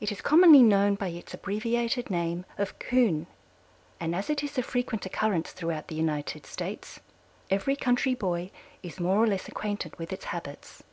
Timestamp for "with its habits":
9.98-10.84